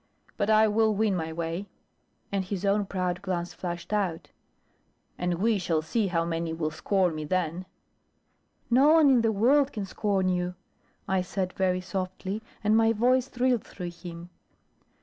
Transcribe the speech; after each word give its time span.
But 0.35 0.49
I 0.49 0.67
will 0.67 0.95
win 0.95 1.15
my 1.15 1.31
way" 1.31 1.67
and 2.31 2.43
his 2.43 2.65
own 2.65 2.87
proud 2.87 3.21
glance 3.21 3.53
flashed 3.53 3.93
out 3.93 4.29
"and 5.15 5.35
we 5.35 5.59
shall 5.59 5.83
see 5.83 6.07
how 6.07 6.25
many 6.25 6.53
will 6.53 6.71
scorn 6.71 7.13
me 7.13 7.23
then." 7.23 7.67
"No 8.71 8.93
one 8.93 9.11
in 9.11 9.21
the 9.21 9.31
world 9.31 9.71
can 9.71 9.85
scorn 9.85 10.27
you," 10.27 10.55
I 11.07 11.21
said 11.21 11.53
very 11.53 11.81
softly, 11.81 12.41
and 12.63 12.75
my 12.75 12.93
voice 12.93 13.27
thrilled 13.27 13.63
through 13.63 13.91
him. 13.91 14.31